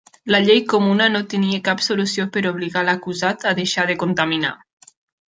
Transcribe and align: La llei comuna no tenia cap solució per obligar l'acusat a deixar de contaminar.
La 0.35 0.37
llei 0.43 0.61
comuna 0.71 1.09
no 1.15 1.19
tenia 1.33 1.59
cap 1.67 1.83
solució 1.87 2.25
per 2.37 2.43
obligar 2.53 2.83
l'acusat 2.87 3.47
a 3.51 3.55
deixar 3.61 3.87
de 3.91 3.99
contaminar. 4.05 4.57